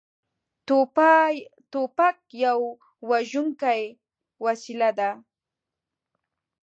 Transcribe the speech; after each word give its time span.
توپک 1.71 2.17
یوه 2.43 2.69
وژونکې 3.09 3.81
وسلې 4.43 4.91
ده. 4.99 5.11